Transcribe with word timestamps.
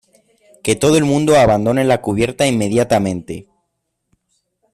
que 0.63 0.73
todo 0.75 0.97
el 0.97 1.05
mundo 1.05 1.35
abandone 1.35 1.83
la 1.85 2.01
cubierta 2.01 2.47
inmediatamente. 2.47 3.47